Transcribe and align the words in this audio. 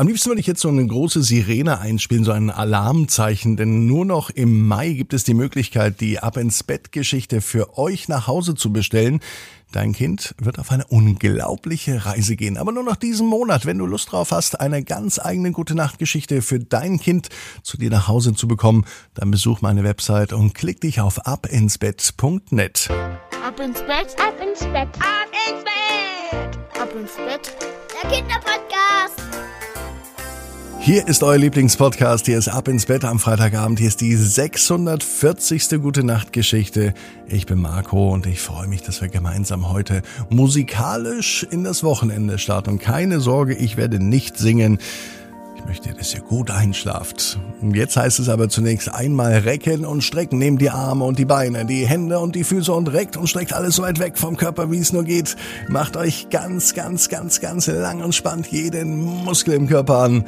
Am 0.00 0.06
liebsten 0.06 0.30
würde 0.30 0.40
ich 0.40 0.46
jetzt 0.46 0.62
so 0.62 0.70
eine 0.70 0.86
große 0.86 1.22
Sirene 1.22 1.78
einspielen, 1.78 2.24
so 2.24 2.32
ein 2.32 2.48
Alarmzeichen, 2.48 3.58
denn 3.58 3.86
nur 3.86 4.06
noch 4.06 4.30
im 4.30 4.66
Mai 4.66 4.94
gibt 4.94 5.12
es 5.12 5.24
die 5.24 5.34
Möglichkeit, 5.34 6.00
die 6.00 6.20
Ab 6.20 6.38
ins 6.38 6.62
Bett 6.62 6.90
Geschichte 6.90 7.42
für 7.42 7.76
euch 7.76 8.08
nach 8.08 8.26
Hause 8.26 8.54
zu 8.54 8.72
bestellen. 8.72 9.20
Dein 9.72 9.92
Kind 9.92 10.34
wird 10.38 10.58
auf 10.58 10.72
eine 10.72 10.86
unglaubliche 10.86 12.06
Reise 12.06 12.36
gehen, 12.36 12.56
aber 12.56 12.72
nur 12.72 12.82
noch 12.82 12.96
diesen 12.96 13.26
Monat. 13.26 13.66
Wenn 13.66 13.76
du 13.76 13.84
Lust 13.84 14.10
drauf 14.10 14.30
hast, 14.30 14.58
eine 14.58 14.82
ganz 14.84 15.18
eigene 15.18 15.52
gute 15.52 15.74
Nachtgeschichte 15.74 16.40
für 16.40 16.60
dein 16.60 16.98
Kind 16.98 17.28
zu 17.62 17.76
dir 17.76 17.90
nach 17.90 18.08
Hause 18.08 18.32
zu 18.32 18.48
bekommen, 18.48 18.86
dann 19.12 19.30
besuch 19.30 19.60
meine 19.60 19.84
Website 19.84 20.32
und 20.32 20.54
klick 20.54 20.80
dich 20.80 21.02
auf 21.02 21.26
abinsbett.net. 21.26 22.88
Ab 23.46 23.60
ins 23.60 23.80
Bett, 23.80 24.16
ab 24.18 24.34
ins 24.42 24.60
Bett, 24.60 24.88
ab 24.98 25.28
ins 25.46 25.62
Bett, 25.62 26.80
ab 26.80 26.90
ins 26.98 27.16
Bett, 27.16 27.54
der 28.02 28.10
Kinderpodcast. 28.10 29.29
Hier 30.82 31.06
ist 31.06 31.22
euer 31.22 31.36
Lieblingspodcast. 31.36 32.24
Hier 32.24 32.38
ist 32.38 32.48
Ab 32.48 32.66
ins 32.66 32.86
Bett 32.86 33.04
am 33.04 33.18
Freitagabend. 33.18 33.78
Hier 33.78 33.88
ist 33.88 34.00
die 34.00 34.16
640. 34.16 35.68
Gute 35.82 36.04
Nacht 36.04 36.32
Geschichte. 36.32 36.94
Ich 37.28 37.44
bin 37.44 37.60
Marco 37.60 38.10
und 38.10 38.26
ich 38.26 38.40
freue 38.40 38.66
mich, 38.66 38.80
dass 38.80 39.02
wir 39.02 39.08
gemeinsam 39.08 39.70
heute 39.70 40.00
musikalisch 40.30 41.46
in 41.50 41.64
das 41.64 41.84
Wochenende 41.84 42.38
starten. 42.38 42.70
Und 42.70 42.78
keine 42.78 43.20
Sorge, 43.20 43.54
ich 43.54 43.76
werde 43.76 44.02
nicht 44.02 44.38
singen. 44.38 44.78
Ich 45.54 45.66
möchte, 45.66 45.92
dass 45.92 46.14
ihr 46.14 46.22
gut 46.22 46.50
einschlaft. 46.50 47.38
Jetzt 47.60 47.98
heißt 47.98 48.18
es 48.18 48.30
aber 48.30 48.48
zunächst 48.48 48.90
einmal 48.90 49.34
recken 49.34 49.84
und 49.84 50.02
strecken. 50.02 50.38
Nehmt 50.38 50.62
die 50.62 50.70
Arme 50.70 51.04
und 51.04 51.18
die 51.18 51.26
Beine, 51.26 51.66
die 51.66 51.86
Hände 51.86 52.20
und 52.20 52.34
die 52.34 52.44
Füße 52.44 52.72
und 52.72 52.90
reckt 52.90 53.18
und 53.18 53.28
streckt 53.28 53.52
alles 53.52 53.76
so 53.76 53.82
weit 53.82 53.98
weg 53.98 54.16
vom 54.16 54.38
Körper, 54.38 54.70
wie 54.70 54.78
es 54.78 54.94
nur 54.94 55.04
geht. 55.04 55.36
Macht 55.68 55.98
euch 55.98 56.30
ganz, 56.30 56.72
ganz, 56.72 57.10
ganz, 57.10 57.42
ganz 57.42 57.66
lang 57.66 58.00
und 58.02 58.14
spannt 58.14 58.46
jeden 58.46 59.02
Muskel 59.02 59.52
im 59.52 59.66
Körper 59.68 59.98
an. 59.98 60.24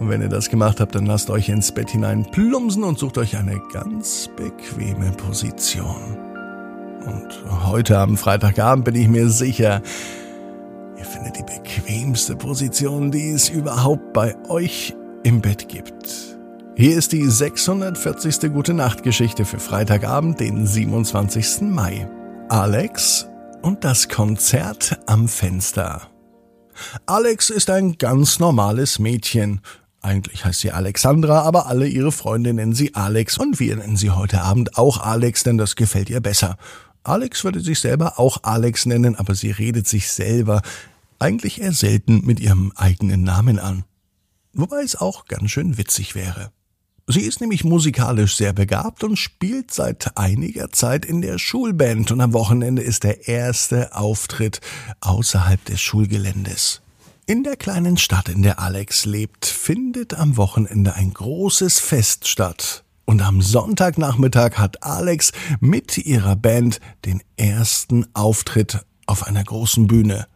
Und 0.00 0.08
wenn 0.08 0.22
ihr 0.22 0.30
das 0.30 0.48
gemacht 0.48 0.80
habt, 0.80 0.94
dann 0.94 1.04
lasst 1.04 1.28
euch 1.28 1.50
ins 1.50 1.72
Bett 1.72 1.90
hinein 1.90 2.24
plumpsen 2.30 2.84
und 2.84 2.98
sucht 2.98 3.18
euch 3.18 3.36
eine 3.36 3.60
ganz 3.70 4.30
bequeme 4.34 5.12
Position. 5.12 6.16
Und 7.04 7.66
heute 7.66 7.98
am 7.98 8.16
Freitagabend 8.16 8.86
bin 8.86 8.94
ich 8.94 9.08
mir 9.08 9.28
sicher, 9.28 9.82
ihr 10.98 11.04
findet 11.04 11.36
die 11.36 11.42
bequemste 11.42 12.34
Position, 12.34 13.10
die 13.10 13.30
es 13.30 13.50
überhaupt 13.50 14.14
bei 14.14 14.34
euch 14.48 14.96
im 15.22 15.42
Bett 15.42 15.68
gibt. 15.68 16.38
Hier 16.76 16.96
ist 16.96 17.12
die 17.12 17.26
640. 17.26 18.52
Gute 18.54 18.72
Nacht 18.72 19.02
Geschichte 19.02 19.44
für 19.44 19.58
Freitagabend, 19.58 20.40
den 20.40 20.66
27. 20.66 21.60
Mai. 21.62 22.08
Alex 22.48 23.28
und 23.60 23.84
das 23.84 24.08
Konzert 24.08 24.98
am 25.04 25.28
Fenster. 25.28 26.08
Alex 27.04 27.50
ist 27.50 27.68
ein 27.68 27.98
ganz 27.98 28.38
normales 28.38 28.98
Mädchen. 28.98 29.60
Eigentlich 30.02 30.44
heißt 30.44 30.60
sie 30.60 30.72
Alexandra, 30.72 31.42
aber 31.42 31.66
alle 31.66 31.86
ihre 31.86 32.12
Freunde 32.12 32.54
nennen 32.54 32.74
sie 32.74 32.94
Alex 32.94 33.36
und 33.36 33.60
wir 33.60 33.76
nennen 33.76 33.96
sie 33.96 34.10
heute 34.10 34.42
Abend 34.42 34.78
auch 34.78 34.98
Alex, 34.98 35.42
denn 35.42 35.58
das 35.58 35.76
gefällt 35.76 36.08
ihr 36.08 36.20
besser. 36.20 36.56
Alex 37.02 37.44
würde 37.44 37.60
sich 37.60 37.80
selber 37.80 38.18
auch 38.18 38.38
Alex 38.42 38.86
nennen, 38.86 39.16
aber 39.16 39.34
sie 39.34 39.50
redet 39.50 39.86
sich 39.86 40.08
selber 40.08 40.62
eigentlich 41.18 41.60
eher 41.60 41.72
selten 41.72 42.24
mit 42.24 42.40
ihrem 42.40 42.72
eigenen 42.76 43.22
Namen 43.22 43.58
an. 43.58 43.84
Wobei 44.52 44.82
es 44.82 44.96
auch 44.96 45.26
ganz 45.26 45.50
schön 45.50 45.76
witzig 45.76 46.14
wäre. 46.14 46.50
Sie 47.06 47.22
ist 47.22 47.40
nämlich 47.40 47.64
musikalisch 47.64 48.36
sehr 48.36 48.52
begabt 48.52 49.04
und 49.04 49.16
spielt 49.16 49.72
seit 49.72 50.16
einiger 50.16 50.70
Zeit 50.70 51.04
in 51.04 51.22
der 51.22 51.38
Schulband 51.38 52.10
und 52.12 52.20
am 52.20 52.32
Wochenende 52.32 52.82
ist 52.82 53.04
der 53.04 53.28
erste 53.28 53.94
Auftritt 53.96 54.60
außerhalb 55.00 55.64
des 55.64 55.80
Schulgeländes. 55.80 56.82
In 57.30 57.44
der 57.44 57.54
kleinen 57.54 57.96
Stadt, 57.96 58.28
in 58.28 58.42
der 58.42 58.58
Alex 58.58 59.04
lebt, 59.04 59.46
findet 59.46 60.14
am 60.14 60.36
Wochenende 60.36 60.94
ein 60.94 61.14
großes 61.14 61.78
Fest 61.78 62.26
statt. 62.26 62.82
Und 63.04 63.22
am 63.22 63.40
Sonntagnachmittag 63.40 64.54
hat 64.54 64.82
Alex 64.82 65.30
mit 65.60 65.96
ihrer 65.96 66.34
Band 66.34 66.80
den 67.04 67.22
ersten 67.36 68.04
Auftritt 68.14 68.84
auf 69.06 69.28
einer 69.28 69.44
großen 69.44 69.86
Bühne. 69.86 70.26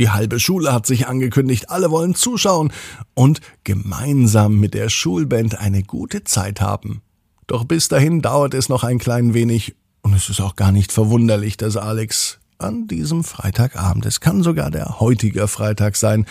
Die 0.00 0.10
halbe 0.10 0.40
Schule 0.40 0.72
hat 0.72 0.84
sich 0.84 1.06
angekündigt, 1.06 1.70
alle 1.70 1.92
wollen 1.92 2.16
zuschauen 2.16 2.72
und 3.14 3.40
gemeinsam 3.62 4.58
mit 4.58 4.74
der 4.74 4.88
Schulband 4.88 5.60
eine 5.60 5.84
gute 5.84 6.24
Zeit 6.24 6.60
haben. 6.60 7.02
Doch 7.46 7.62
bis 7.62 7.86
dahin 7.86 8.20
dauert 8.20 8.54
es 8.54 8.68
noch 8.68 8.82
ein 8.82 8.98
klein 8.98 9.32
wenig 9.32 9.76
und 10.02 10.12
es 10.12 10.28
ist 10.28 10.40
auch 10.40 10.56
gar 10.56 10.72
nicht 10.72 10.90
verwunderlich, 10.90 11.56
dass 11.56 11.76
Alex 11.76 12.40
an 12.58 12.86
diesem 12.86 13.24
Freitagabend, 13.24 14.06
es 14.06 14.20
kann 14.20 14.42
sogar 14.42 14.70
der 14.70 15.00
heutige 15.00 15.48
Freitag 15.48 15.96
sein, 15.96 16.26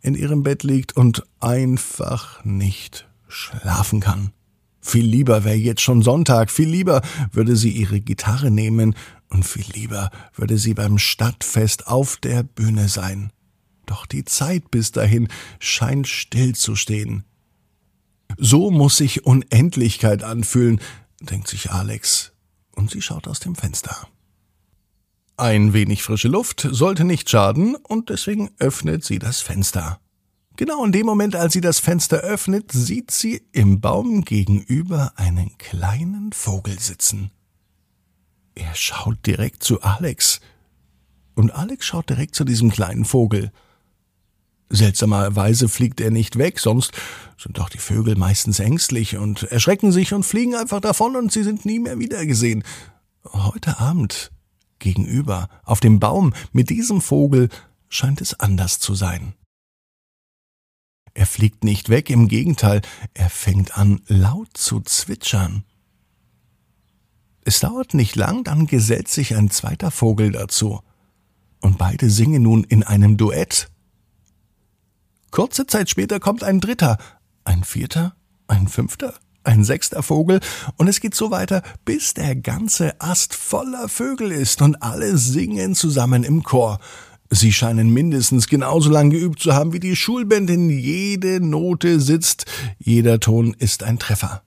in 0.00 0.14
ihrem 0.14 0.42
Bett 0.42 0.62
liegt 0.62 0.96
und 0.96 1.24
einfach 1.40 2.44
nicht 2.44 3.08
schlafen 3.28 4.00
kann. 4.00 4.32
Viel 4.80 5.06
lieber 5.06 5.44
wäre 5.44 5.56
jetzt 5.56 5.80
schon 5.80 6.02
Sonntag, 6.02 6.50
viel 6.50 6.68
lieber 6.68 7.02
würde 7.30 7.56
sie 7.56 7.70
ihre 7.70 8.00
Gitarre 8.00 8.50
nehmen 8.50 8.96
und 9.30 9.44
viel 9.46 9.64
lieber 9.72 10.10
würde 10.34 10.58
sie 10.58 10.74
beim 10.74 10.98
Stadtfest 10.98 11.86
auf 11.86 12.16
der 12.16 12.42
Bühne 12.42 12.88
sein. 12.88 13.32
Doch 13.86 14.06
die 14.06 14.24
Zeit 14.24 14.70
bis 14.70 14.90
dahin 14.90 15.28
scheint 15.60 16.08
still 16.08 16.54
zu 16.54 16.74
stehen. 16.74 17.24
So 18.38 18.70
muss 18.70 18.96
sich 18.96 19.24
Unendlichkeit 19.24 20.24
anfühlen, 20.24 20.80
denkt 21.20 21.48
sich 21.48 21.70
Alex, 21.70 22.32
und 22.74 22.90
sie 22.90 23.02
schaut 23.02 23.28
aus 23.28 23.40
dem 23.40 23.54
Fenster. 23.54 24.08
Ein 25.36 25.72
wenig 25.72 26.02
frische 26.02 26.28
Luft 26.28 26.68
sollte 26.70 27.04
nicht 27.04 27.30
schaden, 27.30 27.74
und 27.76 28.10
deswegen 28.10 28.50
öffnet 28.58 29.04
sie 29.04 29.18
das 29.18 29.40
Fenster. 29.40 29.98
Genau 30.56 30.84
in 30.84 30.92
dem 30.92 31.06
Moment, 31.06 31.34
als 31.34 31.54
sie 31.54 31.62
das 31.62 31.78
Fenster 31.78 32.18
öffnet, 32.18 32.70
sieht 32.72 33.10
sie 33.10 33.42
im 33.52 33.80
Baum 33.80 34.24
gegenüber 34.24 35.12
einen 35.16 35.56
kleinen 35.56 36.32
Vogel 36.32 36.78
sitzen. 36.78 37.30
Er 38.54 38.74
schaut 38.74 39.24
direkt 39.26 39.62
zu 39.62 39.80
Alex. 39.80 40.40
Und 41.34 41.52
Alex 41.52 41.86
schaut 41.86 42.10
direkt 42.10 42.34
zu 42.34 42.44
diesem 42.44 42.70
kleinen 42.70 43.06
Vogel. 43.06 43.50
Seltsamerweise 44.68 45.68
fliegt 45.68 46.00
er 46.02 46.10
nicht 46.10 46.36
weg, 46.36 46.58
sonst 46.58 46.92
sind 47.38 47.56
doch 47.58 47.70
die 47.70 47.78
Vögel 47.78 48.16
meistens 48.16 48.58
ängstlich 48.60 49.16
und 49.16 49.44
erschrecken 49.44 49.92
sich 49.92 50.12
und 50.12 50.24
fliegen 50.24 50.54
einfach 50.54 50.80
davon 50.80 51.16
und 51.16 51.32
sie 51.32 51.42
sind 51.42 51.64
nie 51.64 51.78
mehr 51.78 51.98
wiedergesehen. 51.98 52.62
Heute 53.24 53.78
Abend 53.78 54.30
gegenüber, 54.82 55.48
auf 55.64 55.80
dem 55.80 55.98
Baum, 55.98 56.34
mit 56.52 56.68
diesem 56.68 57.00
Vogel 57.00 57.48
scheint 57.88 58.20
es 58.20 58.38
anders 58.38 58.78
zu 58.78 58.94
sein. 58.94 59.34
Er 61.14 61.26
fliegt 61.26 61.64
nicht 61.64 61.88
weg, 61.88 62.10
im 62.10 62.28
Gegenteil, 62.28 62.82
er 63.14 63.30
fängt 63.30 63.76
an 63.76 64.00
laut 64.06 64.48
zu 64.54 64.80
zwitschern. 64.80 65.64
Es 67.44 67.60
dauert 67.60 67.94
nicht 67.94 68.16
lang, 68.16 68.44
dann 68.44 68.66
gesellt 68.66 69.08
sich 69.08 69.34
ein 69.34 69.50
zweiter 69.50 69.90
Vogel 69.90 70.32
dazu, 70.32 70.80
und 71.60 71.78
beide 71.78 72.10
singen 72.10 72.42
nun 72.42 72.64
in 72.64 72.82
einem 72.82 73.16
Duett. 73.16 73.70
Kurze 75.30 75.66
Zeit 75.66 75.90
später 75.90 76.20
kommt 76.20 76.44
ein 76.44 76.60
dritter, 76.60 76.98
ein 77.44 77.64
vierter, 77.64 78.14
ein 78.46 78.68
fünfter, 78.68 79.14
ein 79.44 79.64
sechster 79.64 80.02
Vogel, 80.02 80.40
und 80.76 80.88
es 80.88 81.00
geht 81.00 81.14
so 81.14 81.30
weiter, 81.30 81.62
bis 81.84 82.14
der 82.14 82.36
ganze 82.36 83.00
Ast 83.00 83.34
voller 83.34 83.88
Vögel 83.88 84.32
ist 84.32 84.62
und 84.62 84.82
alle 84.82 85.16
singen 85.18 85.74
zusammen 85.74 86.24
im 86.24 86.42
Chor. 86.42 86.78
Sie 87.30 87.52
scheinen 87.52 87.90
mindestens 87.90 88.46
genauso 88.46 88.90
lang 88.90 89.08
geübt 89.08 89.40
zu 89.40 89.54
haben 89.54 89.72
wie 89.72 89.80
die 89.80 89.96
Schulband, 89.96 90.50
denn 90.50 90.68
jede 90.68 91.40
Note 91.40 91.98
sitzt, 91.98 92.44
jeder 92.78 93.20
Ton 93.20 93.54
ist 93.58 93.82
ein 93.82 93.98
Treffer. 93.98 94.42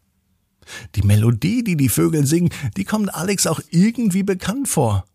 Die 0.96 1.02
Melodie, 1.02 1.64
die 1.64 1.78
die 1.78 1.90
Vögel 1.90 2.26
singen, 2.26 2.50
die 2.78 2.86
kommt 2.86 3.14
Alex 3.14 3.48
auch 3.48 3.60
irgendwie 3.72 4.24
bekannt 4.24 4.68
vor. 4.68 5.06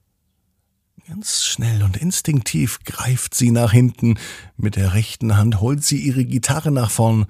Ganz 1.08 1.44
schnell 1.44 1.82
und 1.82 1.96
instinktiv 1.96 2.80
greift 2.84 3.34
sie 3.34 3.50
nach 3.50 3.72
hinten, 3.72 4.18
mit 4.56 4.76
der 4.76 4.94
rechten 4.94 5.36
Hand 5.36 5.60
holt 5.60 5.84
sie 5.84 5.98
ihre 5.98 6.24
Gitarre 6.24 6.70
nach 6.70 6.90
vorn 6.90 7.26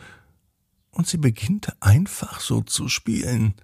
und 0.91 1.07
sie 1.07 1.19
beginnt 1.19 1.73
einfach 1.81 2.41
so 2.41 2.63
zu 2.63 2.89
spielen. 2.89 3.55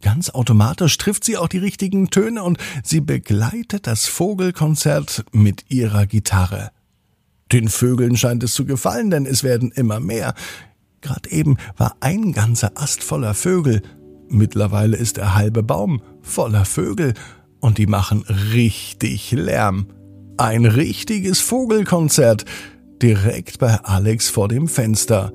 Ganz 0.00 0.30
automatisch 0.30 0.98
trifft 0.98 1.24
sie 1.24 1.36
auch 1.36 1.48
die 1.48 1.58
richtigen 1.58 2.10
Töne 2.10 2.42
und 2.42 2.58
sie 2.82 3.00
begleitet 3.00 3.86
das 3.86 4.06
Vogelkonzert 4.06 5.24
mit 5.32 5.70
ihrer 5.70 6.06
Gitarre. 6.06 6.72
Den 7.52 7.68
Vögeln 7.68 8.16
scheint 8.16 8.42
es 8.42 8.54
zu 8.54 8.64
gefallen, 8.64 9.10
denn 9.10 9.26
es 9.26 9.44
werden 9.44 9.70
immer 9.70 10.00
mehr. 10.00 10.34
Gerade 11.02 11.30
eben 11.30 11.56
war 11.76 11.96
ein 12.00 12.32
ganzer 12.32 12.72
Ast 12.74 13.04
voller 13.04 13.34
Vögel. 13.34 13.82
Mittlerweile 14.28 14.96
ist 14.96 15.18
der 15.18 15.34
halbe 15.34 15.62
Baum 15.62 16.02
voller 16.20 16.64
Vögel 16.64 17.14
und 17.60 17.78
die 17.78 17.86
machen 17.86 18.22
richtig 18.22 19.30
Lärm. 19.32 19.86
Ein 20.36 20.64
richtiges 20.64 21.40
Vogelkonzert 21.40 22.44
direkt 23.02 23.58
bei 23.58 23.78
Alex 23.84 24.30
vor 24.30 24.48
dem 24.48 24.66
Fenster. 24.66 25.32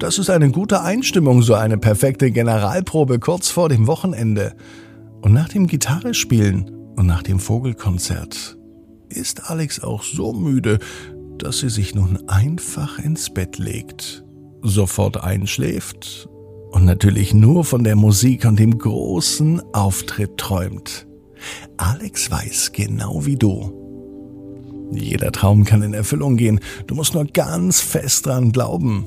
Das 0.00 0.18
ist 0.18 0.30
eine 0.30 0.50
gute 0.50 0.80
Einstimmung, 0.80 1.42
so 1.42 1.52
eine 1.52 1.76
perfekte 1.76 2.30
Generalprobe 2.30 3.18
kurz 3.18 3.50
vor 3.50 3.68
dem 3.68 3.86
Wochenende. 3.86 4.54
Und 5.20 5.34
nach 5.34 5.50
dem 5.50 5.66
Gitarrespielen 5.66 6.70
und 6.96 7.04
nach 7.04 7.22
dem 7.22 7.38
Vogelkonzert 7.38 8.56
ist 9.10 9.50
Alex 9.50 9.82
auch 9.82 10.02
so 10.02 10.32
müde, 10.32 10.78
dass 11.36 11.58
sie 11.58 11.68
sich 11.68 11.94
nun 11.94 12.18
einfach 12.28 12.98
ins 12.98 13.28
Bett 13.28 13.58
legt, 13.58 14.24
sofort 14.62 15.22
einschläft 15.22 16.30
und 16.70 16.86
natürlich 16.86 17.34
nur 17.34 17.62
von 17.66 17.84
der 17.84 17.96
Musik 17.96 18.46
und 18.46 18.58
dem 18.58 18.78
großen 18.78 19.60
Auftritt 19.74 20.38
träumt. 20.38 21.06
Alex 21.76 22.30
weiß 22.30 22.72
genau 22.72 23.26
wie 23.26 23.36
du. 23.36 23.70
Jeder 24.92 25.30
Traum 25.30 25.64
kann 25.64 25.82
in 25.82 25.92
Erfüllung 25.92 26.38
gehen, 26.38 26.58
du 26.86 26.94
musst 26.94 27.12
nur 27.12 27.26
ganz 27.26 27.80
fest 27.82 28.24
dran 28.24 28.50
glauben. 28.50 29.06